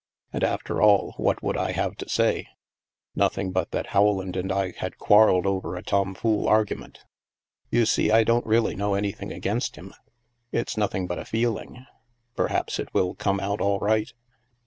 And 0.33 0.43
after 0.43 0.81
all, 0.81 1.13
what 1.17 1.43
would 1.43 1.55
I 1.55 1.73
have 1.73 1.95
to 1.97 2.09
say? 2.09 2.47
Nothing, 3.13 3.51
but 3.51 3.69
that 3.69 3.93
Rowland 3.93 4.35
and 4.35 4.51
I 4.51 4.71
had 4.77 4.97
quarrelled 4.97 5.45
over 5.45 5.75
a 5.75 5.83
tom 5.83 6.15
fool 6.15 6.47
argument. 6.47 7.03
You 7.69 7.85
see, 7.85 8.09
I 8.09 8.23
don't 8.23 8.47
really 8.47 8.73
know 8.75 8.95
anything 8.95 9.31
against 9.31 9.75
him. 9.75 9.93
It's 10.51 10.75
nothing 10.75 11.05
but 11.05 11.19
a 11.19 11.25
feeling. 11.25 11.85
Perhaps 12.35 12.79
it 12.79 12.91
will 12.95 13.13
come 13.13 13.39
out 13.39 13.61
all 13.61 13.77
right. 13.79 14.11